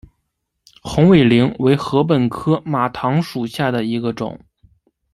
[0.81, 4.39] 红尾翎为禾本科马唐属下的一个种。